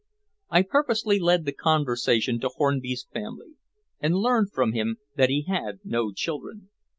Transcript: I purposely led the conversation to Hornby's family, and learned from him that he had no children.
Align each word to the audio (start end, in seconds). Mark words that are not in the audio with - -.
I 0.49 0.63
purposely 0.63 1.19
led 1.19 1.45
the 1.45 1.51
conversation 1.51 2.39
to 2.39 2.49
Hornby's 2.49 3.05
family, 3.13 3.57
and 3.99 4.15
learned 4.15 4.51
from 4.51 4.73
him 4.73 4.97
that 5.15 5.29
he 5.29 5.43
had 5.43 5.79
no 5.83 6.11
children. 6.11 6.69